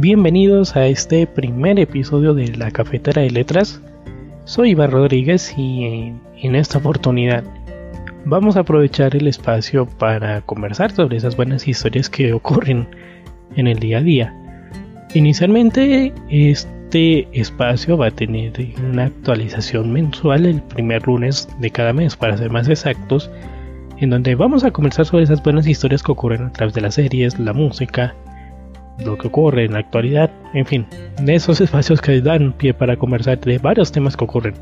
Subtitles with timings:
[0.00, 3.82] Bienvenidos a este primer episodio de La Cafetera de Letras.
[4.44, 7.42] Soy Iván Rodríguez y en esta oportunidad
[8.24, 12.86] vamos a aprovechar el espacio para conversar sobre esas buenas historias que ocurren
[13.56, 14.36] en el día a día.
[15.14, 18.52] Inicialmente este espacio va a tener
[18.88, 23.32] una actualización mensual el primer lunes de cada mes para ser más exactos,
[23.96, 26.94] en donde vamos a conversar sobre esas buenas historias que ocurren a través de las
[26.94, 28.14] series, la música,
[29.04, 30.86] lo que ocurre en la actualidad, en fin,
[31.22, 34.54] de esos espacios que dan pie para conversar de varios temas que ocurren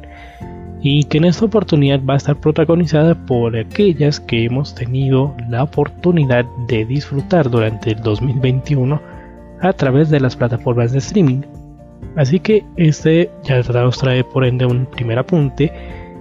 [0.89, 5.65] y que en esta oportunidad va a estar protagonizada por aquellas que hemos tenido la
[5.65, 9.01] oportunidad de disfrutar durante el 2021
[9.63, 11.43] a través de las plataformas de streaming.
[12.15, 15.73] Así que este ya nos trae por ende un primer apunte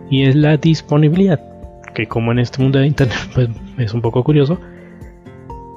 [0.09, 1.40] y es la disponibilidad,
[1.94, 4.59] que como en este mundo de internet pues, es un poco curioso,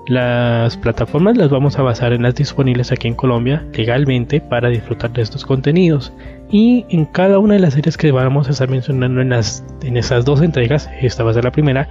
[0.09, 5.13] las plataformas las vamos a basar en las disponibles aquí en Colombia legalmente para disfrutar
[5.13, 6.13] de estos contenidos.
[6.51, 9.99] Y en cada una de las series que vamos a estar mencionando en, las, en
[9.99, 11.89] esas dos entregas, esta va a ser la primera,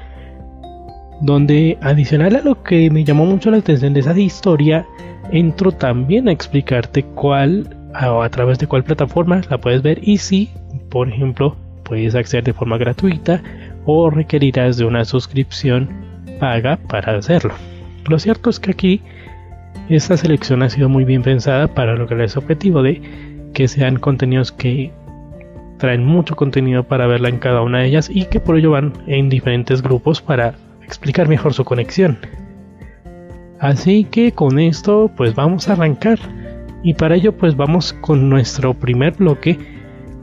[1.22, 4.86] donde adicional a lo que me llamó mucho la atención de esa historia,
[5.32, 10.18] entro también a explicarte cuál o a través de cuál plataforma la puedes ver y
[10.18, 10.50] si,
[10.90, 13.44] por ejemplo, puedes acceder de forma gratuita
[13.86, 15.90] o requerirás de una suscripción
[16.40, 17.54] paga para hacerlo.
[18.08, 19.02] Lo cierto es que aquí
[19.90, 23.02] esta selección ha sido muy bien pensada para lograr ese objetivo de
[23.54, 24.92] que sean contenidos que
[25.78, 28.94] traen mucho contenido para verla en cada una de ellas y que por ello van
[29.08, 32.18] en diferentes grupos para explicar mejor su conexión.
[33.60, 36.20] Así que con esto pues vamos a arrancar
[36.84, 39.58] y para ello pues vamos con nuestro primer bloque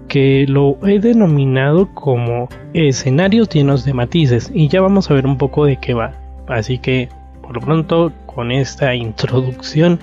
[0.09, 5.39] que lo he denominado como escenarios llenos de matices y ya vamos a ver un
[5.39, 6.13] poco de qué va.
[6.47, 7.09] Así que
[7.45, 10.01] por lo pronto, con esta introducción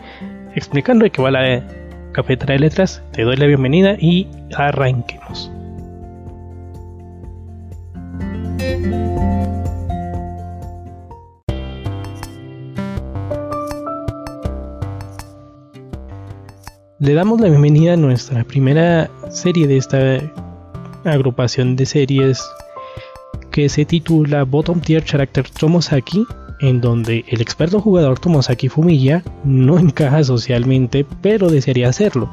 [0.55, 1.63] explicando de qué va la
[2.11, 5.51] cafetera de letras, te doy la bienvenida y arranquemos.
[16.99, 20.19] Le damos la bienvenida a nuestra primera serie de esta
[21.03, 22.47] agrupación de series
[23.49, 26.27] que se titula Bottom Tier Character Tomosaki
[26.61, 32.29] en donde el experto jugador Tomosaki Fumiya no encaja socialmente, pero desearía hacerlo.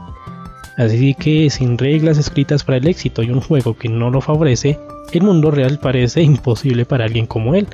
[0.77, 4.79] Así que sin reglas escritas para el éxito y un juego que no lo favorece,
[5.13, 7.67] el mundo real parece imposible para alguien como él.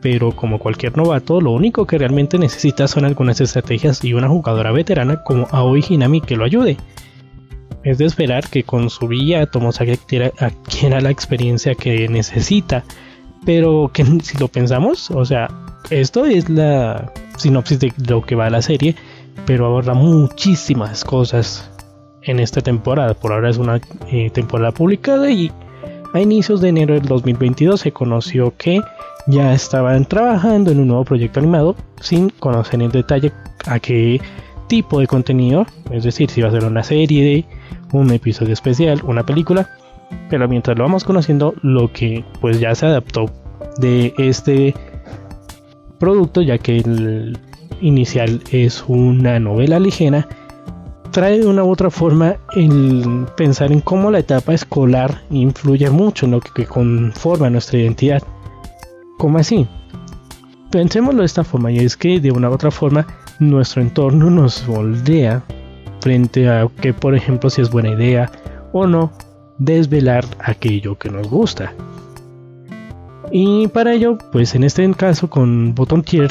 [0.00, 4.70] Pero como cualquier novato, lo único que realmente necesita son algunas estrategias y una jugadora
[4.70, 6.76] veterana como Aoi Hinami que lo ayude.
[7.82, 9.98] Es de esperar que con su guía Tomosaki
[10.38, 12.84] adquiera la experiencia que necesita,
[13.44, 15.48] pero que si lo pensamos, o sea,
[15.88, 18.94] esto es la sinopsis de lo que va a la serie,
[19.46, 21.70] pero aborda muchísimas cosas
[22.22, 23.14] en esta temporada.
[23.14, 23.80] Por ahora es una
[24.10, 25.50] eh, temporada publicada y
[26.12, 28.80] a inicios de enero del 2022 se conoció que
[29.26, 33.32] ya estaban trabajando en un nuevo proyecto animado sin conocer en detalle
[33.66, 34.20] a qué
[34.66, 37.44] tipo de contenido, es decir, si va a ser una serie,
[37.92, 39.68] un episodio especial, una película,
[40.28, 43.26] pero mientras lo vamos conociendo, lo que pues ya se adaptó
[43.78, 44.74] de este
[46.00, 47.38] producto, ya que el
[47.80, 50.26] inicial es una novela ligera,
[51.12, 56.26] trae de una u otra forma el pensar en cómo la etapa escolar influye mucho
[56.26, 58.22] en lo que conforma nuestra identidad.
[59.18, 59.66] ¿Cómo así?
[60.72, 63.06] Pensémoslo de esta forma, y es que de una u otra forma
[63.38, 65.42] nuestro entorno nos moldea
[66.00, 68.30] frente a que, por ejemplo, si es buena idea
[68.72, 69.12] o no
[69.58, 71.74] desvelar aquello que nos gusta.
[73.30, 76.30] Y para ello, pues en este caso con Bottom Tier,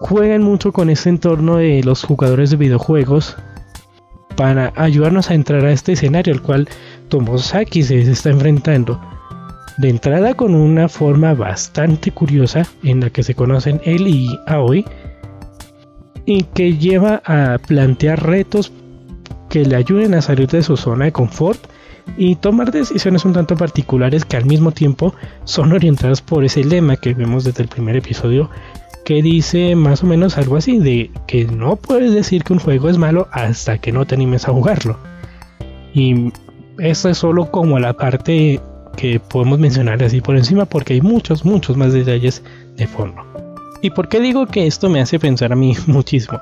[0.00, 3.36] juegan mucho con este entorno de los jugadores de videojuegos
[4.36, 6.68] para ayudarnos a entrar a este escenario al cual
[7.08, 8.98] Tomosaki se está enfrentando.
[9.76, 14.84] De entrada con una forma bastante curiosa en la que se conocen él y Aoi
[16.24, 18.72] y que lleva a plantear retos
[19.48, 21.60] que le ayuden a salir de su zona de confort
[22.16, 25.14] y tomar decisiones un tanto particulares que al mismo tiempo
[25.44, 28.50] son orientadas por ese lema que vemos desde el primer episodio
[29.04, 32.88] que dice más o menos algo así de que no puedes decir que un juego
[32.88, 34.98] es malo hasta que no te animes a jugarlo.
[35.94, 36.32] Y
[36.78, 38.60] esto es solo como la parte
[38.96, 42.42] que podemos mencionar así por encima porque hay muchos, muchos más detalles
[42.76, 43.22] de fondo.
[43.82, 46.38] ¿Y por qué digo que esto me hace pensar a mí muchísimo?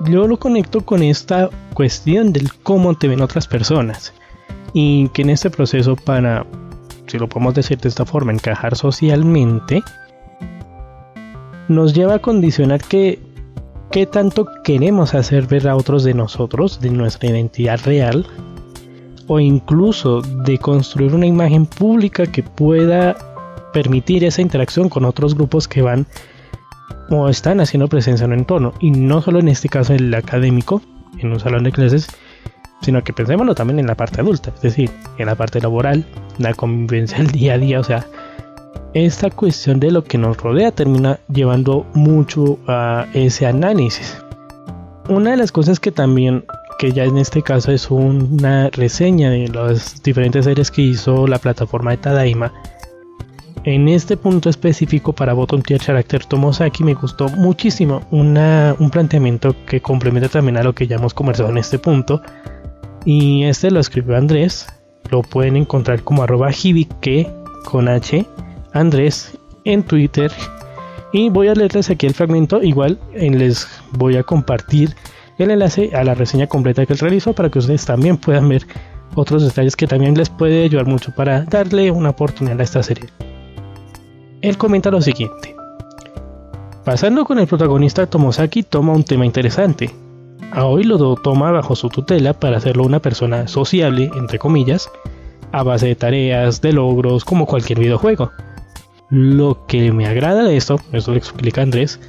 [0.00, 4.12] Yo lo conecto con esta cuestión del cómo te ven otras personas
[4.72, 6.46] y que en este proceso para,
[7.06, 9.82] si lo podemos decir de esta forma, encajar socialmente,
[11.68, 13.20] nos lleva a condicionar que
[13.90, 18.26] qué tanto queremos hacer ver a otros de nosotros, de nuestra identidad real,
[19.26, 23.16] o incluso de construir una imagen pública que pueda
[23.72, 26.06] permitir esa interacción con otros grupos que van
[27.10, 28.74] o están haciendo presencia en un entorno.
[28.80, 30.82] Y no solo en este caso el académico,
[31.18, 32.08] en un salón de clases,
[32.82, 36.04] sino que pensémoslo también en la parte adulta, es decir, en la parte laboral,
[36.38, 38.06] la convivencia del día a día, o sea,
[38.94, 44.16] esta cuestión de lo que nos rodea termina llevando mucho a ese análisis.
[45.08, 46.44] Una de las cosas que también,
[46.78, 51.38] que ya en este caso es una reseña de las diferentes series que hizo la
[51.38, 52.52] plataforma de Tadaima,
[53.64, 59.82] en este punto específico para Bottom Tier Character Tomosaki me gustó muchísimo un planteamiento que
[59.82, 62.22] complementa también a lo que ya hemos conversado en este punto.
[63.10, 64.66] Y este lo escribió Andrés,
[65.10, 67.26] lo pueden encontrar como arroba hibike
[67.64, 68.26] con H
[68.74, 69.32] Andrés
[69.64, 70.30] en Twitter.
[71.14, 72.62] Y voy a leerles aquí el fragmento.
[72.62, 74.94] Igual les voy a compartir
[75.38, 78.66] el enlace a la reseña completa que él realizó para que ustedes también puedan ver
[79.14, 83.08] otros detalles que también les puede ayudar mucho para darle una oportunidad a esta serie.
[84.42, 85.56] Él comenta lo siguiente.
[86.84, 89.94] Pasando con el protagonista Tomosaki toma un tema interesante.
[90.52, 94.90] Aoi lo toma bajo su tutela para hacerlo una persona sociable, entre comillas,
[95.52, 98.30] a base de tareas, de logros, como cualquier videojuego.
[99.10, 102.00] Lo que me agrada de esto, eso lo explica Andrés,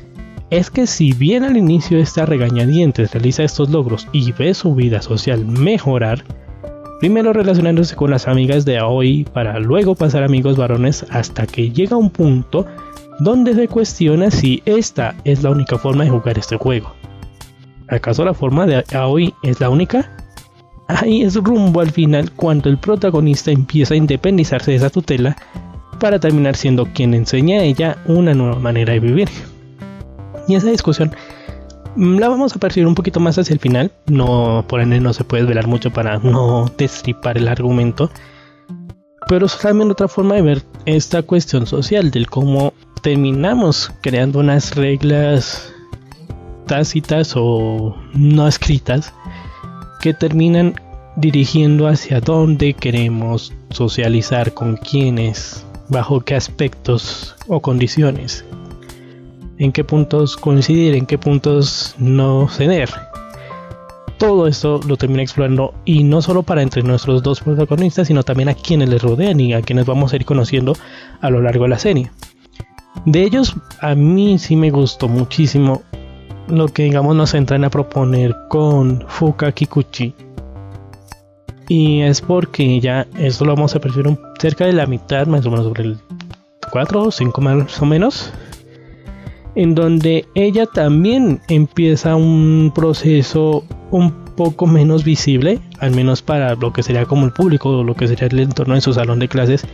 [0.50, 5.02] es que si bien al inicio esta regañadientes realiza estos logros y ve su vida
[5.02, 6.24] social mejorar,
[7.00, 11.98] primero relacionándose con las amigas de Aoi para luego pasar amigos varones hasta que llega
[11.98, 12.66] un punto
[13.20, 16.94] donde se cuestiona si esta es la única forma de jugar este juego.
[17.90, 20.12] ¿Acaso la forma de Aoi es la única?
[20.88, 25.36] Ahí es rumbo al final cuando el protagonista empieza a independizarse de esa tutela
[26.00, 29.30] para terminar siendo quien enseña a ella una nueva manera de vivir.
[30.48, 31.12] Y esa discusión
[31.96, 35.14] mm, la vamos a percibir un poquito más hacia el final, no por ende no
[35.14, 38.10] se puede velar mucho para no destripar el argumento,
[39.28, 44.76] pero es también otra forma de ver esta cuestión social del cómo terminamos creando unas
[44.76, 45.72] reglas
[46.70, 49.12] tácitas o no escritas
[50.02, 50.76] que terminan
[51.16, 58.46] dirigiendo hacia dónde queremos socializar con quienes bajo qué aspectos o condiciones,
[59.58, 62.90] en qué puntos coincidir, en qué puntos no ceder.
[64.20, 68.50] Todo esto lo termina explorando y no solo para entre nuestros dos protagonistas, sino también
[68.50, 70.76] a quienes les rodean y a quienes vamos a ir conociendo
[71.20, 72.12] a lo largo de la serie.
[73.06, 75.82] De ellos, a mí sí me gustó muchísimo
[76.50, 80.14] lo que digamos nos entran a proponer con Fuka Kikuchi,
[81.70, 85.52] y es porque ya esto lo vamos a percibir cerca de la mitad, más o
[85.52, 85.98] menos sobre el
[86.72, 88.34] 4 o 5 más o menos.
[89.56, 96.74] En donde ella también empieza un proceso un poco menos visible, al menos para lo
[96.74, 99.28] que sería como el público o lo que sería el entorno de su salón de
[99.28, 99.68] clases,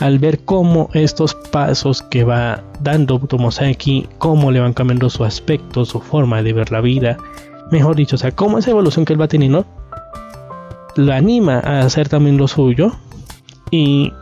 [0.00, 5.84] al ver cómo estos pasos que va dando Tomosaki, cómo le van cambiando su aspecto,
[5.84, 7.16] su forma de ver la vida,
[7.70, 9.66] mejor dicho, o sea, cómo esa evolución que él va teniendo
[10.96, 12.92] lo anima a hacer también lo suyo
[13.70, 14.12] y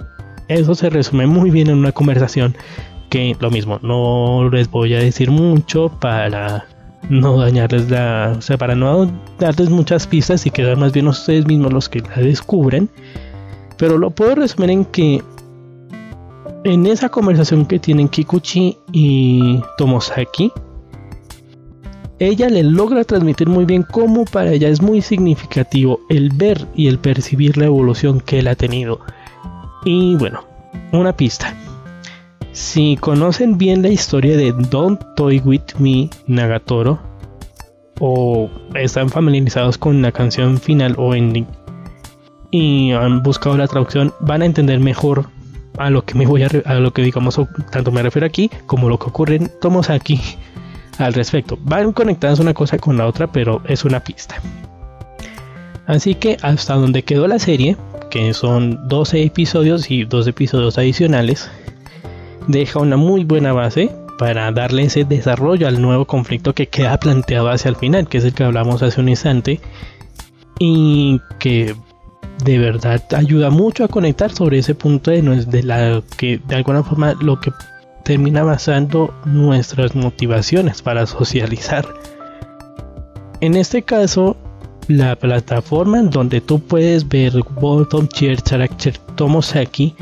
[0.48, 2.56] eso se resume muy bien en una conversación
[3.08, 6.66] que lo mismo, no les voy a decir mucho para
[7.08, 11.46] no dañarles la, o sea, para no darles muchas pistas y quedar más bien ustedes
[11.46, 12.88] mismos los que la descubren,
[13.76, 15.22] pero lo puedo resumir en que
[16.66, 20.50] en esa conversación que tienen Kikuchi y Tomosaki,
[22.18, 26.88] ella le logra transmitir muy bien cómo para ella es muy significativo el ver y
[26.88, 28.98] el percibir la evolución que él ha tenido.
[29.84, 30.40] Y bueno,
[30.90, 31.54] una pista.
[32.50, 36.98] Si conocen bien la historia de Don't Toy With Me Nagatoro,
[38.00, 41.46] o están familiarizados con la canción final o ending,
[42.50, 45.35] y han buscado la traducción, van a entender mejor
[45.78, 47.40] a lo que me voy a, a lo que digamos
[47.70, 50.20] tanto me refiero aquí como lo que ocurre en Tomosaki
[50.98, 51.58] al respecto.
[51.62, 54.36] Van conectadas una cosa con la otra, pero es una pista.
[55.86, 57.76] Así que hasta donde quedó la serie,
[58.10, 61.50] que son 12 episodios y 2 episodios adicionales,
[62.48, 67.50] deja una muy buena base para darle ese desarrollo al nuevo conflicto que queda planteado
[67.50, 69.60] hacia el final, que es el que hablamos hace un instante,
[70.58, 71.74] y que
[72.44, 77.14] de verdad ayuda mucho a conectar sobre ese punto de, la que de alguna forma
[77.20, 77.52] lo que
[78.04, 81.86] termina basando nuestras motivaciones para socializar.
[83.40, 84.36] En este caso,
[84.88, 89.94] la plataforma en donde tú puedes ver Bottom Tier Character Tomosaki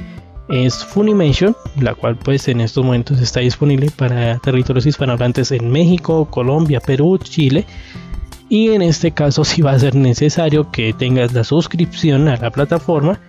[0.48, 6.28] es Funimation, la cual pues en estos momentos está disponible para territorios hispanohablantes en México,
[6.30, 7.64] Colombia, Perú, Chile.
[8.48, 12.50] Y en este caso sí va a ser necesario que tengas la suscripción a la
[12.50, 13.20] plataforma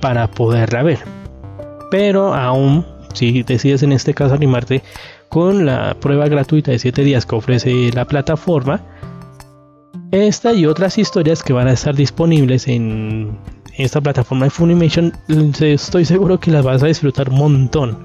[0.00, 0.98] para poderla ver.
[1.90, 2.84] Pero aún
[3.14, 4.82] si decides en este caso animarte
[5.28, 8.80] con la prueba gratuita de 7 días que ofrece la plataforma,
[10.10, 13.38] esta y otras historias que van a estar disponibles en
[13.76, 15.12] esta plataforma de Funimation,
[15.60, 17.98] estoy seguro que las vas a disfrutar un montón.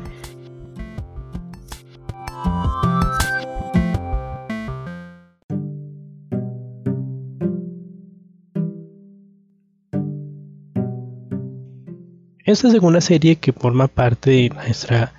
[12.56, 15.12] Esta segunda serie que forma parte de nuestra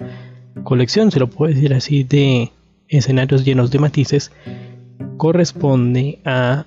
[0.62, 2.50] colección, se lo puedo decir así, de
[2.88, 4.32] escenarios llenos de matices,
[5.18, 6.64] corresponde a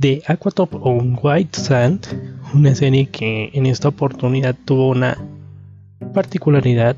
[0.00, 2.08] The Aquatop on White Sand,
[2.52, 5.16] una serie que en esta oportunidad tuvo una
[6.12, 6.96] particularidad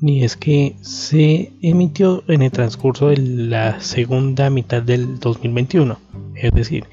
[0.00, 5.96] y es que se emitió en el transcurso de la segunda mitad del 2021,
[6.34, 6.86] es decir,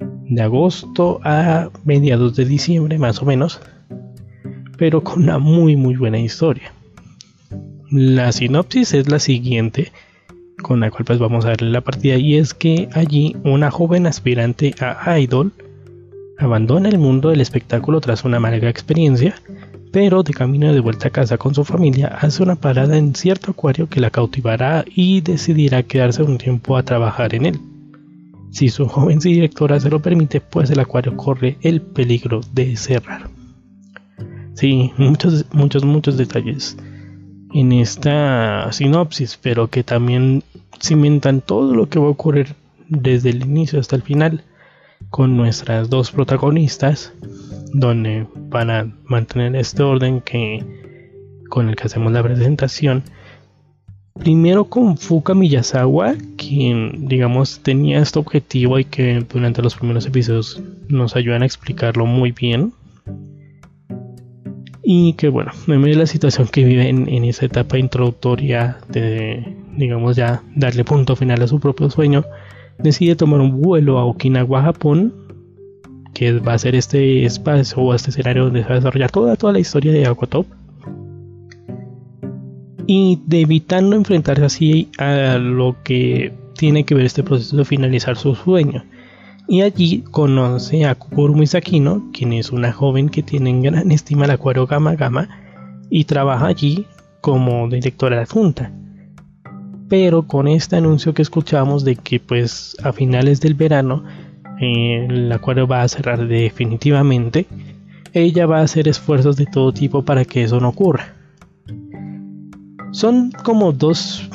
[0.00, 3.60] de agosto a mediados de diciembre más o menos,
[4.78, 6.72] pero con una muy muy buena historia.
[7.90, 9.92] La sinopsis es la siguiente,
[10.62, 14.06] con la cual pues vamos a darle la partida, y es que allí una joven
[14.06, 15.52] aspirante a idol
[16.38, 19.34] abandona el mundo del espectáculo tras una amarga experiencia,
[19.90, 23.50] pero de camino de vuelta a casa con su familia hace una parada en cierto
[23.50, 27.60] acuario que la cautivará y decidirá quedarse un tiempo a trabajar en él.
[28.50, 33.37] Si su joven directora se lo permite, pues el acuario corre el peligro de cerrar.
[34.58, 36.76] Sí, muchos, muchos, muchos detalles
[37.54, 40.42] en esta sinopsis, pero que también
[40.82, 42.56] cimentan todo lo que va a ocurrir
[42.88, 44.42] desde el inicio hasta el final
[45.10, 47.12] con nuestras dos protagonistas,
[47.72, 50.64] donde van a mantener este orden que
[51.48, 53.04] con el que hacemos la presentación.
[54.18, 60.60] Primero con Fuka Miyazawa, quien digamos tenía este objetivo y que durante los primeros episodios
[60.88, 62.72] nos ayudan a explicarlo muy bien
[64.90, 70.42] y que bueno, de la situación que vive en, esa etapa introductoria de, digamos ya,
[70.56, 72.24] darle punto final a su propio sueño,
[72.78, 75.12] decide tomar un vuelo a Okinawa, Japón,
[76.14, 79.36] que va a ser este espacio o este escenario donde se va a desarrollar toda,
[79.36, 80.46] toda la historia de Aquatop.
[82.86, 88.16] Y de evitando enfrentarse así a lo que tiene que ver este proceso de finalizar
[88.16, 88.82] su sueño
[89.48, 94.26] y allí conoce a Kukuru Misakino, quien es una joven que tiene en gran estima
[94.26, 95.26] el acuario Gama Gama
[95.88, 96.86] y trabaja allí
[97.22, 98.70] como directora adjunta.
[99.88, 104.04] Pero con este anuncio que escuchamos de que pues a finales del verano
[104.60, 107.46] eh, el acuario va a cerrar definitivamente,
[108.12, 111.14] ella va a hacer esfuerzos de todo tipo para que eso no ocurra.
[112.90, 114.28] Son como dos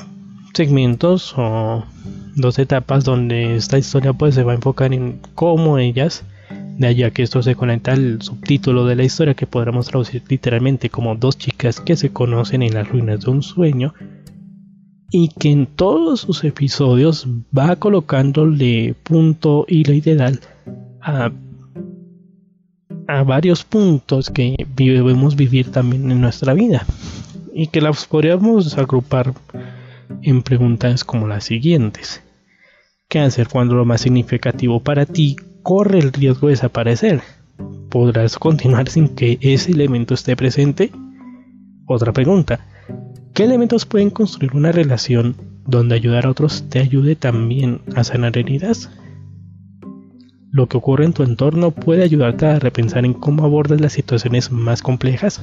[0.55, 1.83] segmentos o
[2.35, 6.23] dos etapas donde esta historia pues se va a enfocar en cómo ellas,
[6.77, 10.89] de allá que esto se conecta al subtítulo de la historia que podríamos traducir literalmente
[10.89, 13.93] como dos chicas que se conocen en las ruinas de un sueño
[15.11, 20.39] y que en todos sus episodios va colocándole punto y lo ideal
[21.01, 21.31] a,
[23.07, 26.83] a varios puntos que debemos vivir también en nuestra vida
[27.53, 29.35] y que las podríamos agrupar
[30.23, 32.22] en preguntas como las siguientes.
[33.07, 37.21] ¿Qué hacer cuando lo más significativo para ti corre el riesgo de desaparecer?
[37.89, 40.91] ¿Podrás continuar sin que ese elemento esté presente?
[41.85, 42.59] Otra pregunta.
[43.33, 48.37] ¿Qué elementos pueden construir una relación donde ayudar a otros te ayude también a sanar
[48.37, 48.89] heridas?
[50.51, 54.51] Lo que ocurre en tu entorno puede ayudarte a repensar en cómo abordas las situaciones
[54.51, 55.41] más complejas.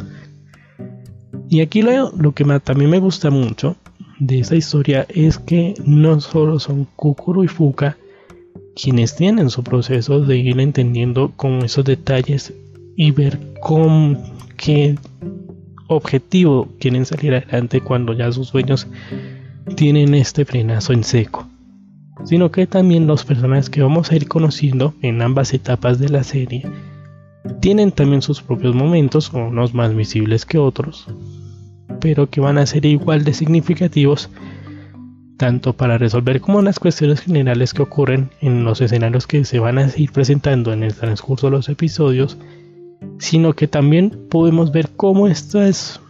[1.49, 3.77] Y aquí lo que también me gusta mucho
[4.21, 7.97] de esta historia es que no solo son Kukuro y Fuka
[8.77, 12.53] quienes tienen su proceso de ir entendiendo con esos detalles
[12.97, 14.19] y ver con
[14.57, 14.97] qué
[15.89, 18.87] objetivo quieren salir adelante cuando ya sus sueños
[19.75, 21.49] tienen este frenazo en seco,
[22.25, 26.25] sino que también los personajes que vamos a ir conociendo en ambas etapas de la
[26.25, 26.65] serie
[27.61, 31.07] tienen también sus propios momentos, unos más visibles que otros,
[32.01, 34.31] pero que van a ser igual de significativos
[35.41, 39.79] tanto para resolver como las cuestiones generales que ocurren en los escenarios que se van
[39.79, 42.37] a ir presentando en el transcurso de los episodios,
[43.19, 46.03] sino que también podemos ver cómo estas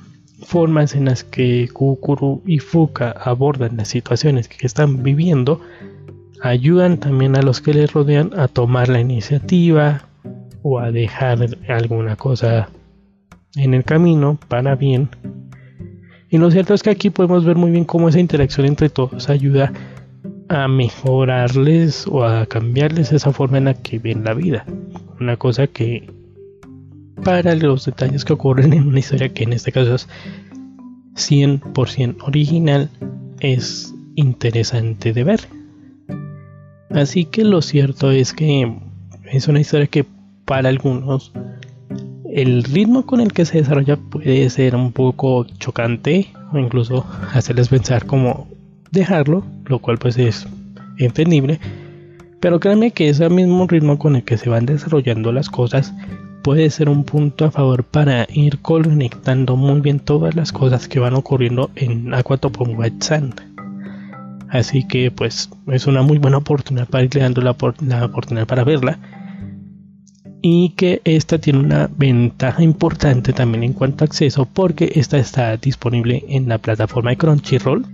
[0.43, 5.61] formas en las que Kukuru y Fuka abordan las situaciones que están viviendo
[6.43, 10.07] ayudan también a los que les rodean a tomar la iniciativa
[10.63, 12.69] o a dejar alguna cosa
[13.55, 15.09] en el camino para bien.
[16.31, 19.29] Y lo cierto es que aquí podemos ver muy bien cómo esa interacción entre todos
[19.29, 19.73] ayuda
[20.49, 24.65] a mejorarles o a cambiarles esa forma en la que ven la vida.
[25.21, 26.09] Una cosa que
[27.25, 30.09] para los detalles que ocurren en una historia que en este caso es
[31.17, 32.89] 100% original
[33.41, 35.41] es interesante de ver.
[36.91, 38.73] Así que lo cierto es que
[39.33, 40.05] es una historia que
[40.45, 41.33] para algunos
[42.33, 47.69] el ritmo con el que se desarrolla puede ser un poco chocante o incluso hacerles
[47.69, 48.49] pensar como
[48.91, 50.47] dejarlo, lo cual pues es
[50.99, 51.61] entendible.
[52.41, 55.93] Pero créanme que ese mismo ritmo con el que se van desarrollando las cosas
[56.43, 61.01] puede ser un punto a favor para ir conectando muy bien todas las cosas que
[61.01, 63.43] van ocurriendo en Aquatop White Sand.
[64.49, 67.57] Así que pues es una muy buena oportunidad para irle dando la,
[67.87, 68.99] la oportunidad para verla.
[70.43, 75.57] Y que esta tiene una ventaja importante también en cuanto a acceso porque esta está
[75.57, 77.85] disponible en la plataforma de Crunchyroll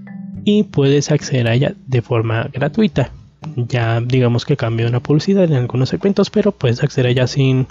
[0.45, 3.11] y puedes acceder a ella de forma gratuita.
[3.57, 7.67] Ya digamos que cambia una publicidad en algunos segmentos, pero puedes acceder a ella sin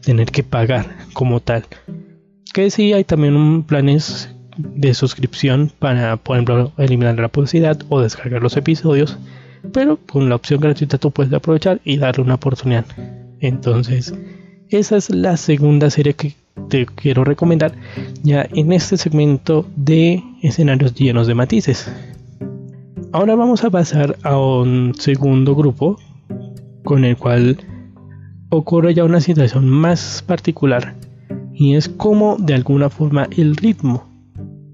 [0.00, 1.64] tener que pagar como tal.
[2.52, 8.42] Que sí hay también planes de suscripción para, por ejemplo, eliminar la publicidad o descargar
[8.42, 9.18] los episodios,
[9.72, 12.86] pero con la opción gratuita tú puedes aprovechar y darle una oportunidad.
[13.40, 14.14] Entonces,
[14.68, 16.34] esa es la segunda serie que
[16.68, 17.74] te quiero recomendar
[18.22, 21.90] ya en este segmento de escenarios llenos de matices.
[23.12, 25.98] Ahora vamos a pasar a un segundo grupo
[26.84, 27.58] con el cual
[28.50, 30.94] ocurre ya una situación más particular
[31.52, 34.04] y es como de alguna forma el ritmo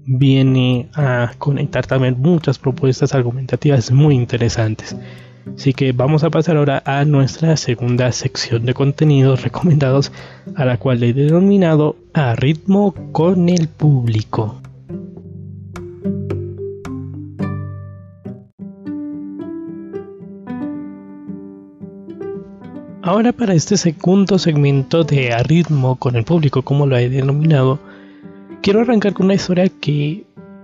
[0.05, 4.95] viene a conectar también muchas propuestas argumentativas muy interesantes.
[5.55, 10.11] Así que vamos a pasar ahora a nuestra segunda sección de contenidos recomendados,
[10.55, 14.61] a la cual he denominado a ritmo con el público.
[23.03, 27.79] Ahora para este segundo segmento de a ritmo con el público, como lo he denominado,
[28.61, 30.23] quiero arrancar con una historia que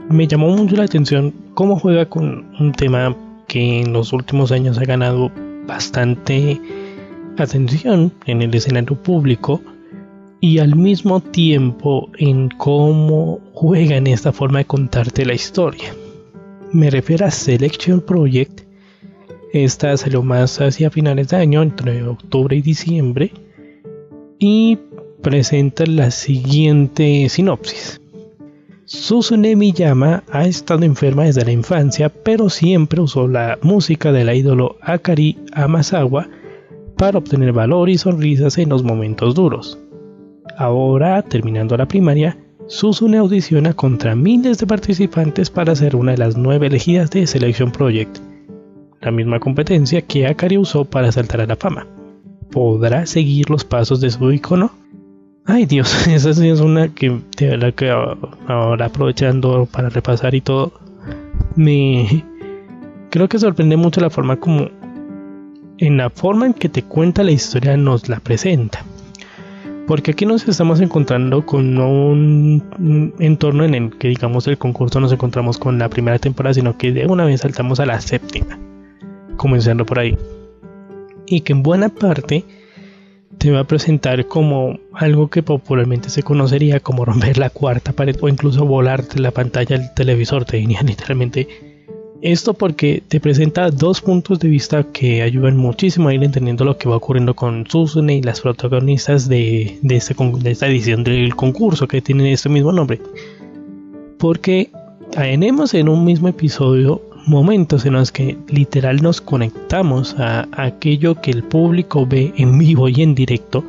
[0.09, 3.15] me llamó mucho la atención, cómo juega con un tema
[3.47, 5.31] que en los últimos años ha ganado
[5.65, 6.59] bastante
[7.37, 9.61] atención en el escenario público
[10.39, 15.93] y al mismo tiempo en cómo juega en esta forma de contarte la historia.
[16.71, 18.61] Me refiero a Selection Project.
[19.53, 23.31] Esta salió más hacia finales de año, entre octubre y diciembre.
[24.37, 24.77] Y
[25.23, 27.99] presenta la siguiente sinopsis.
[28.89, 34.77] Susune Miyama ha estado enferma desde la infancia, pero siempre usó la música del ídolo
[34.79, 36.29] Akari Amasawa
[36.95, 39.77] para obtener valor y sonrisas en los momentos duros.
[40.57, 46.37] Ahora, terminando la primaria, Susune audiciona contra miles de participantes para ser una de las
[46.37, 48.19] nueve elegidas de Selection Project,
[49.01, 51.85] la misma competencia que Akari usó para saltar a la fama.
[52.51, 54.71] ¿Podrá seguir los pasos de su icono?
[55.49, 60.41] Ay Dios, esa sí es una que de verdad que ahora aprovechando para repasar y
[60.41, 60.73] todo,
[61.55, 62.25] me
[63.09, 64.69] creo que sorprende mucho la forma como
[65.77, 68.83] en la forma en que te cuenta la historia nos la presenta.
[69.87, 75.13] Porque aquí nos estamos encontrando con un entorno en el que digamos el concurso nos
[75.13, 78.59] encontramos con la primera temporada, sino que de una vez saltamos a la séptima,
[79.37, 80.17] comenzando por ahí.
[81.25, 82.43] Y que en buena parte
[83.37, 88.15] te va a presentar como algo que popularmente se conocería como romper la cuarta pared
[88.21, 91.47] o incluso volarte la pantalla del televisor, te diría literalmente.
[92.19, 96.75] Esto porque te presenta dos puntos de vista que ayudan muchísimo a ir entendiendo lo
[96.75, 101.87] que va ocurriendo con Susune y las protagonistas de, este, de esta edición del concurso
[101.87, 102.99] que tiene este mismo nombre.
[104.17, 104.71] Porque
[105.11, 111.31] tenemos en un mismo episodio momentos en los que literal nos conectamos a aquello que
[111.31, 113.63] el público ve en vivo y en directo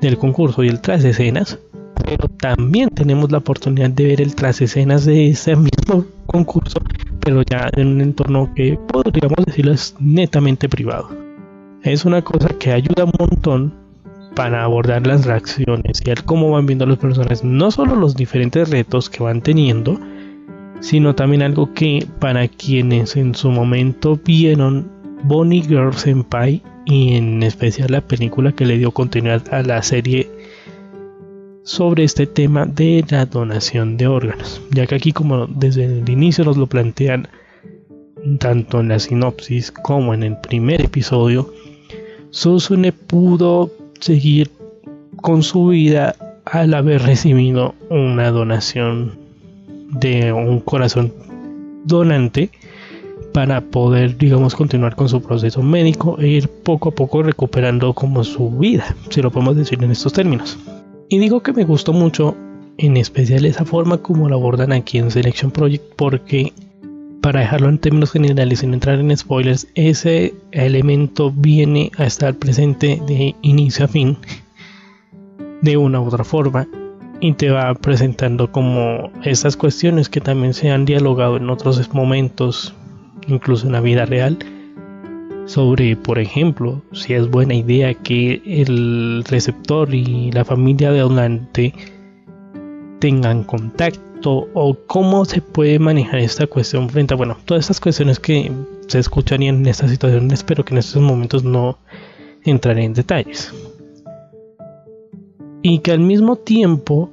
[0.00, 1.58] del concurso y el tras escenas,
[2.04, 6.80] pero también tenemos la oportunidad de ver el tras escenas de ese mismo concurso,
[7.20, 11.08] pero ya en un entorno que podríamos decirlo es netamente privado.
[11.82, 13.74] Es una cosa que ayuda un montón
[14.34, 18.70] para abordar las reacciones y ver cómo van viendo las personas, no solo los diferentes
[18.70, 19.98] retos que van teniendo,
[20.82, 24.90] sino también algo que para quienes en su momento vieron
[25.22, 30.28] Bonnie Girl Senpai y en especial la película que le dio continuidad a la serie
[31.62, 36.44] sobre este tema de la donación de órganos, ya que aquí como desde el inicio
[36.44, 37.28] nos lo plantean
[38.40, 41.52] tanto en la sinopsis como en el primer episodio,
[42.30, 44.50] Susune pudo seguir
[45.14, 49.21] con su vida al haber recibido una donación
[49.92, 51.12] de un corazón
[51.84, 52.50] donante
[53.32, 58.24] para poder, digamos, continuar con su proceso médico e ir poco a poco recuperando como
[58.24, 60.58] su vida, si lo podemos decir en estos términos.
[61.08, 62.36] Y digo que me gustó mucho,
[62.78, 66.52] en especial esa forma como lo abordan aquí en Selection Project, porque
[67.20, 73.00] para dejarlo en términos generales sin entrar en spoilers, ese elemento viene a estar presente
[73.06, 74.16] de inicio a fin
[75.62, 76.66] de una u otra forma
[77.22, 82.74] y te va presentando como estas cuestiones que también se han dialogado en otros momentos,
[83.28, 84.36] incluso en la vida real,
[85.46, 91.72] sobre, por ejemplo, si es buena idea que el receptor y la familia de donante
[92.98, 98.18] tengan contacto o cómo se puede manejar esta cuestión frente a, bueno, todas estas cuestiones
[98.18, 98.50] que
[98.88, 101.78] se escucharían en esta situación, espero que en estos momentos no
[102.44, 103.52] entraré en detalles
[105.62, 107.10] y que al mismo tiempo,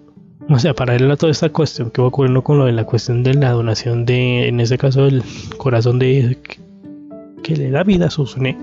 [0.49, 3.23] o sea, paralelo a toda esta cuestión que va ocurriendo con lo de la cuestión
[3.23, 5.23] de la donación de, en este caso, el
[5.57, 6.38] corazón de
[7.43, 8.57] que, le da vida a Susune,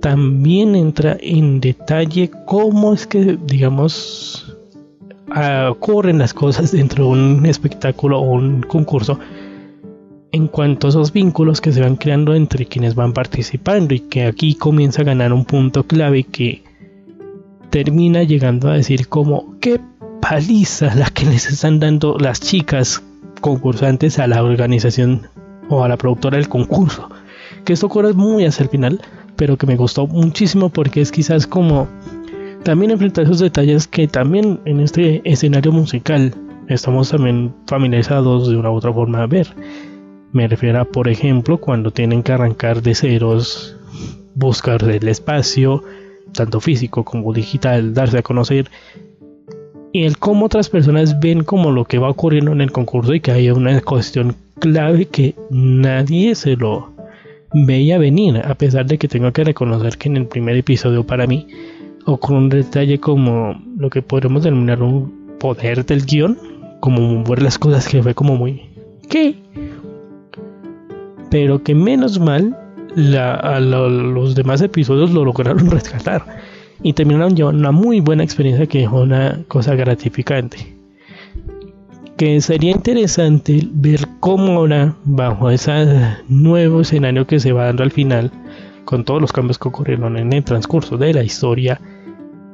[0.00, 4.56] también entra en detalle cómo es que, digamos,
[5.70, 9.18] ocurren las cosas dentro de un espectáculo o un concurso
[10.32, 14.24] en cuanto a esos vínculos que se van creando entre quienes van participando y que
[14.24, 16.62] aquí comienza a ganar un punto clave que
[17.84, 19.78] termina llegando a decir como qué
[20.22, 23.02] paliza la que les están dando las chicas
[23.42, 25.28] concursantes a la organización
[25.68, 27.10] o a la productora del concurso.
[27.66, 29.02] Que esto ocurre muy hacia el final,
[29.36, 31.86] pero que me gustó muchísimo porque es quizás como
[32.62, 36.34] también enfrentar esos detalles que también en este escenario musical
[36.68, 39.48] estamos también familiarizados de una u otra forma a ver.
[40.32, 43.76] Me refiero a, por ejemplo, cuando tienen que arrancar de ceros,
[44.34, 45.82] buscar el espacio,
[46.32, 48.70] tanto físico como digital, darse a conocer
[49.96, 53.20] y el cómo otras personas ven como lo que va ocurriendo en el concurso y
[53.20, 56.92] que hay una cuestión clave que nadie se lo
[57.54, 61.26] veía venir, a pesar de que tengo que reconocer que en el primer episodio para
[61.26, 61.46] mí
[62.04, 66.36] ocurre un detalle como lo que podemos denominar un poder del guion,
[66.80, 68.62] como ver las cosas que fue como muy
[69.08, 69.34] ¿qué?
[71.30, 72.54] Pero que menos mal
[72.96, 76.24] a los demás episodios lo lograron rescatar.
[76.82, 80.74] Y terminaron llevando una muy buena experiencia que dejó una cosa gratificante.
[82.16, 87.92] Que sería interesante ver cómo ahora, bajo ese nuevo escenario que se va dando al
[87.92, 88.30] final,
[88.84, 91.80] con todos los cambios que ocurrieron en el transcurso de la historia,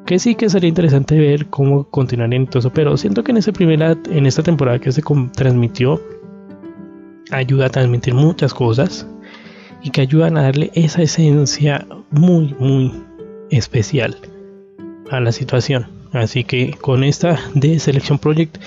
[0.06, 3.52] que sí que sería interesante ver cómo continuarían todo eso, pero siento que en esa
[3.52, 5.02] primera, en esta temporada que se
[5.34, 6.00] transmitió,
[7.30, 9.06] ayuda a transmitir muchas cosas
[9.82, 12.92] y que ayudan a darle esa esencia muy, muy
[13.50, 14.16] especial
[15.10, 15.86] a la situación.
[16.12, 18.58] Así que con esta de Selection Project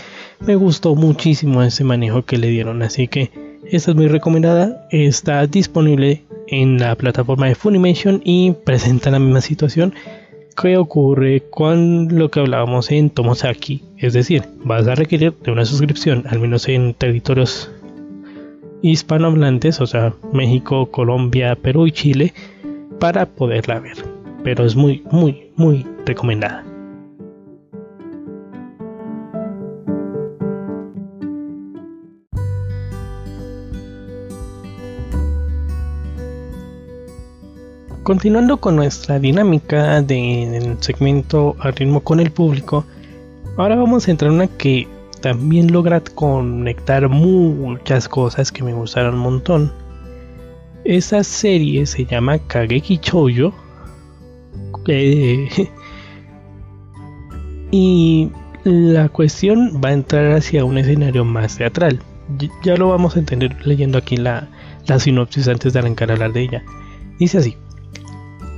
[0.46, 2.82] me gustó muchísimo ese manejo que le dieron.
[2.82, 3.32] Así que
[3.66, 4.88] esta es muy recomendada.
[4.92, 9.94] Está disponible en la plataforma de Funimation y presenta la misma situación
[10.56, 13.84] que ocurre con lo que hablábamos en Tomosaki.
[13.98, 17.70] Es decir, vas a requerir de una suscripción, al menos en territorios
[18.92, 22.34] hispanohablantes, o sea, México, Colombia, Perú y Chile,
[23.00, 23.98] para poderla ver.
[24.44, 26.64] Pero es muy, muy, muy recomendada.
[38.04, 42.86] Continuando con nuestra dinámica del segmento al ritmo con el público,
[43.58, 44.88] ahora vamos a entrar en una que
[45.26, 49.74] también logra conectar muchas cosas que me gustaron un montón.
[50.84, 53.52] Esa serie se llama Kageki Choujo.
[54.88, 55.50] Eh,
[57.72, 58.30] y
[58.66, 62.00] la cuestión va a entrar hacia un escenario más teatral.
[62.64, 64.48] Ya lo vamos a entender leyendo aquí la,
[64.86, 66.64] la sinopsis antes de arrancar a hablar de ella.
[67.18, 67.58] Dice así.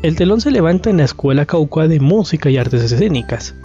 [0.01, 3.55] El telón se levanta en la escuela Cauca de música y artes escénicas.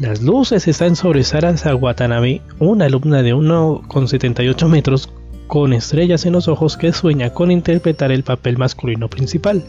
[0.00, 5.08] Las luces están sobre Sara Watanabe, una alumna de 1,78 metros
[5.46, 9.62] con estrellas en los ojos que sueña con interpretar el papel masculino principal.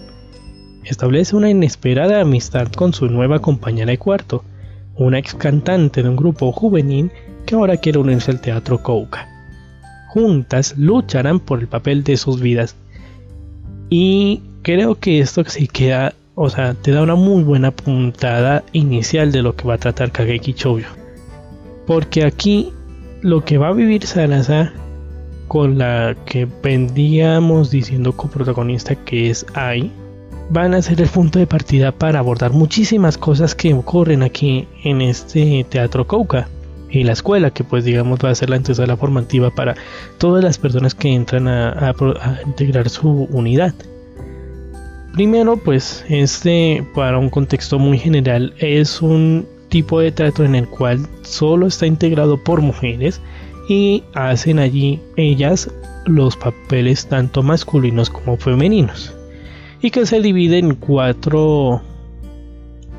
[0.84, 4.44] Establece una inesperada amistad con su nueva compañera de cuarto,
[4.96, 7.12] una ex cantante de un grupo juvenil
[7.46, 9.30] que ahora quiere unirse al teatro Kouka.
[10.08, 12.76] Juntas lucharán por el papel de sus vidas.
[13.92, 19.32] Y creo que esto sí queda o sea, te da una muy buena puntada inicial
[19.32, 20.96] de lo que va a tratar Kageki Choujo.
[21.88, 22.74] Porque aquí
[23.22, 24.74] lo que va a vivir Salazar
[25.48, 29.92] con la que vendíamos diciendo coprotagonista que es Ai,
[30.50, 35.02] van a ser el punto de partida para abordar muchísimas cosas que ocurren aquí en
[35.02, 36.48] este teatro Cauca
[36.90, 39.76] y la escuela que pues digamos va a ser la antesala formativa para
[40.18, 41.94] todas las personas que entran a,
[42.46, 43.74] integrar su unidad.
[45.16, 50.68] Primero pues este para un contexto muy general es un tipo de teatro en el
[50.68, 53.22] cual solo está integrado por mujeres
[53.70, 55.72] y hacen allí ellas
[56.06, 59.16] los papeles tanto masculinos como femeninos
[59.82, 61.82] y que se divide en cuatro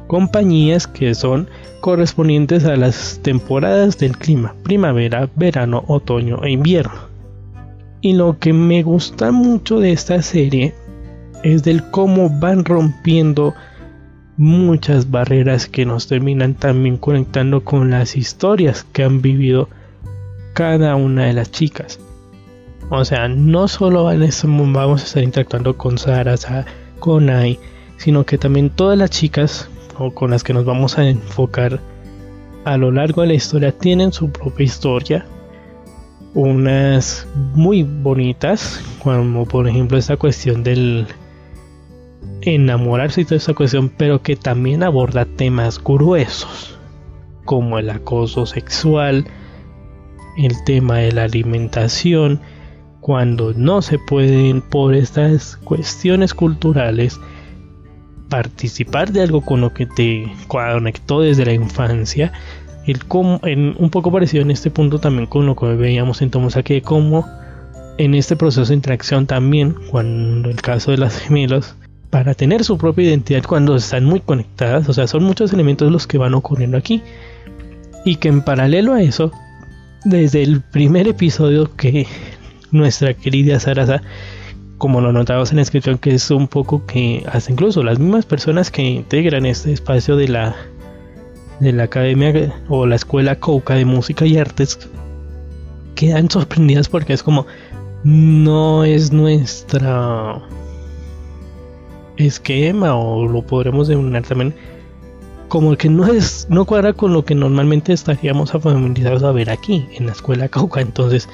[0.07, 1.51] compañías que son
[1.83, 7.11] correspondientes a las temporadas del clima, primavera, verano, otoño e invierno.
[8.01, 10.73] Y lo que me gusta mucho de esta serie
[11.43, 13.55] es del cómo van rompiendo
[14.37, 19.69] muchas barreras que nos terminan también conectando con las historias que han vivido
[20.53, 21.99] cada una de las chicas.
[22.91, 26.37] O sea, no solo este vamos a estar interactuando con Sara,
[26.99, 27.59] con Ai,
[27.97, 29.69] sino que también todas las chicas
[29.99, 31.81] o con las que nos vamos a enfocar
[32.65, 35.27] a lo largo de la historia tienen su propia historia.
[36.35, 41.07] Unas muy bonitas, como por ejemplo esta cuestión del
[42.47, 46.79] enamorarse y toda esta cuestión, pero que también aborda temas gruesos,
[47.45, 49.27] como el acoso sexual,
[50.37, 52.41] el tema de la alimentación,
[53.01, 57.21] cuando no se pueden por estas cuestiones culturales
[58.29, 62.33] participar de algo con lo que te conectó desde la infancia.
[62.87, 63.01] El
[63.43, 66.31] en, un poco parecido en este punto también con lo que veíamos en
[66.65, 67.27] que como
[67.99, 71.77] en este proceso de interacción también, cuando el caso de las gemelas,
[72.11, 76.07] para tener su propia identidad cuando están muy conectadas, o sea, son muchos elementos los
[76.07, 77.03] que van ocurriendo aquí.
[78.05, 79.33] Y que en paralelo a eso,
[80.05, 82.07] desde el primer episodio que
[82.71, 84.03] nuestra querida Sarasa
[84.79, 88.27] como lo notamos en la descripción, que es un poco que hasta incluso las mismas
[88.27, 90.57] personas que integran este espacio de la
[91.61, 94.79] de la academia o la escuela Coca de música y artes
[95.95, 97.47] quedan sorprendidas porque es como
[98.05, 100.43] no es nuestra
[102.17, 104.55] esquema o lo podremos denominar también
[105.49, 109.87] como que no es no cuadra con lo que normalmente estaríamos familiarizados a ver aquí
[109.95, 110.81] en la escuela Cauca.
[110.81, 111.29] Entonces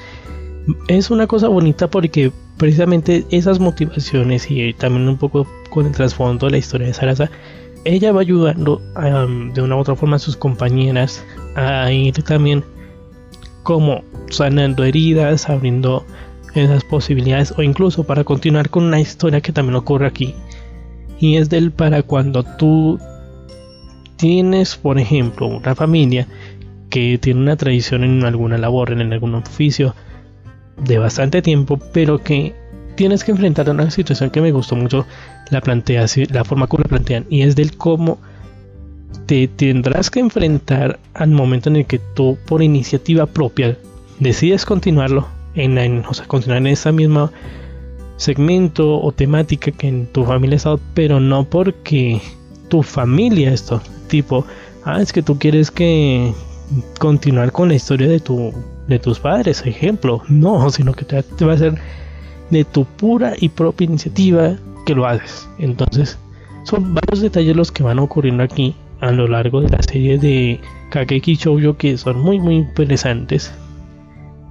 [0.87, 6.45] es una cosa bonita porque precisamente esas motivaciones y también un poco con el trasfondo
[6.45, 7.29] de la historia de Sarasa,
[7.85, 8.81] ella va ayudando
[9.53, 11.23] de una u otra forma a sus compañeras
[11.55, 12.63] a ir también
[13.63, 16.05] como sanando heridas, abriendo
[16.53, 20.35] esas posibilidades o incluso para continuar con una historia que también ocurre aquí
[21.23, 22.99] y es del para cuando tú
[24.17, 26.27] tienes por ejemplo una familia
[26.89, 29.95] que tiene una tradición en alguna labor en algún oficio
[30.85, 32.53] de bastante tiempo, pero que
[32.95, 35.05] tienes que enfrentar a una situación que me gustó mucho
[35.49, 38.17] la plantea, la forma como la plantean, y es del cómo
[39.25, 43.77] te tendrás que enfrentar al momento en el que tú por iniciativa propia
[44.19, 47.31] decides continuarlo en, en o sea, continuar en esa misma
[48.17, 52.21] segmento o temática que en tu familia estado, pero no porque
[52.69, 54.45] tu familia esto, tipo,
[54.85, 56.33] ah, es que tú quieres que
[56.99, 58.53] continuar con la historia de tu
[58.87, 61.75] de tus padres, ejemplo, no, sino que te, va a ser
[62.49, 65.47] de tu pura y propia iniciativa que lo haces.
[65.57, 66.17] Entonces,
[66.65, 70.59] son varios detalles los que van ocurriendo aquí a lo largo de la serie de
[70.89, 73.53] Kakeki Shoujo que son muy muy interesantes,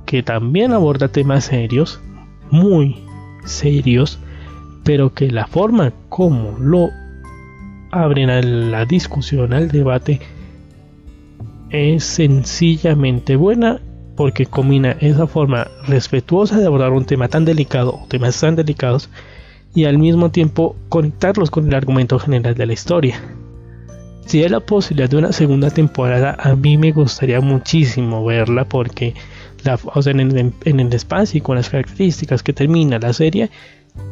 [0.07, 2.01] que también aborda temas serios,
[2.51, 2.97] muy
[3.45, 4.19] serios,
[4.85, 6.91] pero que la forma como lo
[7.91, 10.21] abren a la discusión, al debate,
[11.71, 13.81] es sencillamente buena
[14.17, 19.09] porque combina esa forma respetuosa de abordar un tema tan delicado o temas tan delicados
[19.75, 23.21] y al mismo tiempo conectarlos con el argumento general de la historia.
[24.27, 29.15] Si hay la posibilidad de una segunda temporada, a mí me gustaría muchísimo verla porque
[29.65, 33.51] la, en, el, en el espacio y con las características que termina la serie,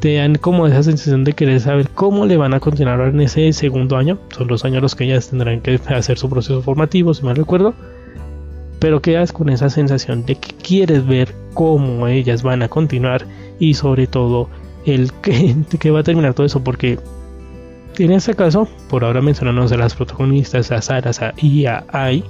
[0.01, 3.53] te dan como esa sensación de querer saber cómo le van a continuar en ese
[3.53, 4.19] segundo año.
[4.37, 7.75] Son los años los que ellas tendrán que hacer su proceso formativo, si mal recuerdo
[8.81, 13.27] pero quedas con esa sensación de que quieres ver cómo ellas van a continuar
[13.61, 14.49] y sobre todo
[14.87, 16.99] el que, que va a terminar todo eso porque
[17.99, 22.25] en este caso, por ahora mencionamos a las protagonistas, a Sara y a Ai,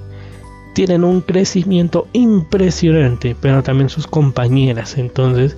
[0.73, 5.57] tienen un crecimiento impresionante, pero también sus compañeras, entonces,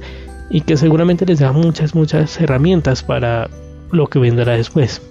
[0.50, 3.50] y que seguramente les da muchas, muchas herramientas para
[3.92, 5.02] lo que vendrá después.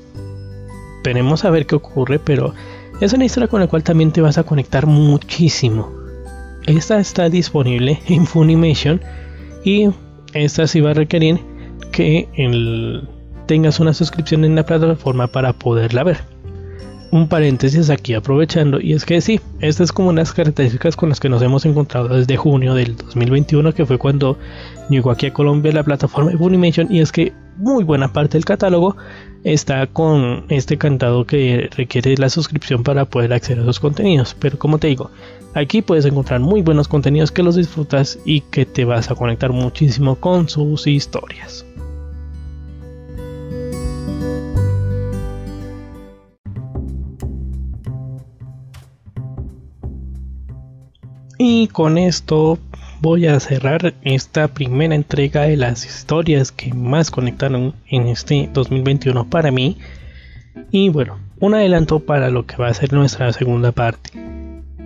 [1.04, 2.54] Veremos a ver qué ocurre, pero
[3.00, 5.92] es una historia con la cual también te vas a conectar muchísimo.
[6.66, 9.00] Esta está disponible en Funimation
[9.64, 9.90] y
[10.34, 11.40] esta sí va a requerir
[11.90, 12.28] que
[13.46, 16.31] tengas una suscripción en la plataforma para poderla ver.
[17.12, 21.20] Un paréntesis aquí aprovechando, y es que sí, estas es como unas características con las
[21.20, 24.38] que nos hemos encontrado desde junio del 2021, que fue cuando
[24.88, 28.46] llegó aquí a Colombia la plataforma de Funimation, y es que muy buena parte del
[28.46, 28.96] catálogo
[29.44, 34.34] está con este cantado que requiere la suscripción para poder acceder a esos contenidos.
[34.38, 35.10] Pero como te digo,
[35.52, 39.52] aquí puedes encontrar muy buenos contenidos que los disfrutas y que te vas a conectar
[39.52, 41.66] muchísimo con sus historias.
[51.44, 52.56] Y con esto
[53.00, 59.28] voy a cerrar esta primera entrega de las historias que más conectaron en este 2021
[59.28, 59.76] para mí.
[60.70, 64.10] Y bueno, un adelanto para lo que va a ser nuestra segunda parte.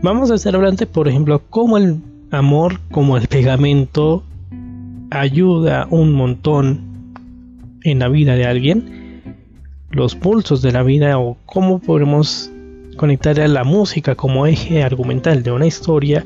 [0.00, 4.24] Vamos a estar hablando, por ejemplo, cómo el amor, como el pegamento,
[5.10, 7.12] ayuda un montón
[7.84, 9.44] en la vida de alguien,
[9.90, 12.50] los pulsos de la vida o cómo podemos
[12.96, 16.24] conectar a la música como eje argumental de una historia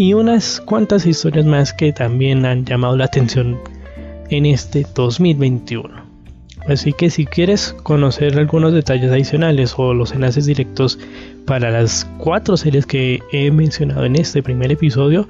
[0.00, 3.58] y unas cuantas historias más que también han llamado la atención
[4.30, 5.92] en este 2021.
[6.68, 11.00] Así que si quieres conocer algunos detalles adicionales o los enlaces directos
[11.46, 15.26] para las cuatro series que he mencionado en este primer episodio,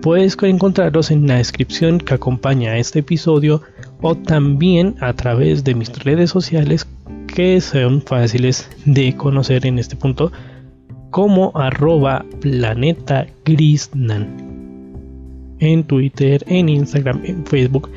[0.00, 3.60] puedes encontrarlos en la descripción que acompaña a este episodio
[4.00, 6.86] o también a través de mis redes sociales
[7.26, 10.32] que son fáciles de conocer en este punto
[11.10, 14.48] como arroba planeta grisnan
[15.60, 17.90] en Twitter, en Instagram, en Facebook,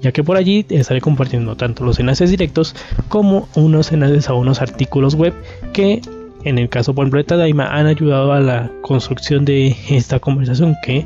[0.00, 2.74] ya que por allí estaré compartiendo tanto los enlaces directos
[3.08, 5.34] como unos enlaces a unos artículos web
[5.72, 6.00] que
[6.44, 10.76] en el caso por ejemplo de Tadaima han ayudado a la construcción de esta conversación
[10.84, 11.04] que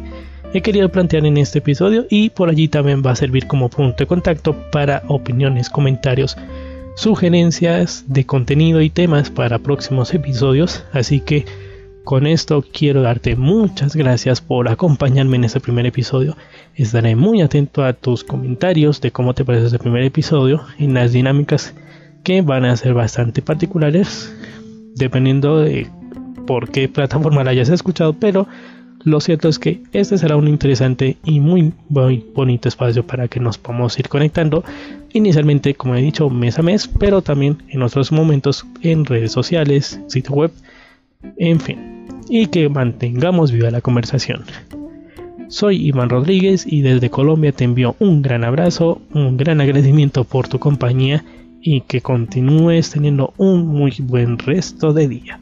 [0.52, 3.96] he querido plantear en este episodio y por allí también va a servir como punto
[3.96, 6.36] de contacto para opiniones, comentarios,
[6.94, 10.84] sugerencias de contenido y temas para próximos episodios.
[10.92, 11.44] Así que
[12.04, 16.36] con esto quiero darte muchas gracias por acompañarme en este primer episodio.
[16.74, 21.12] Estaré muy atento a tus comentarios de cómo te parece este primer episodio y las
[21.12, 21.74] dinámicas
[22.24, 24.32] que van a ser bastante particulares
[24.94, 25.88] dependiendo de
[26.46, 28.46] por qué plataforma la hayas escuchado, pero
[29.04, 33.58] lo cierto es que este será un interesante y muy, bonito espacio para que nos
[33.58, 34.64] podamos ir conectando.
[35.12, 40.00] Inicialmente, como he dicho, mes a mes, pero también en otros momentos en redes sociales,
[40.06, 40.52] sitio web,
[41.36, 42.06] en fin.
[42.28, 44.44] Y que mantengamos viva la conversación.
[45.48, 50.48] Soy Iván Rodríguez y desde Colombia te envío un gran abrazo, un gran agradecimiento por
[50.48, 51.24] tu compañía
[51.60, 55.40] y que continúes teniendo un muy buen resto de día.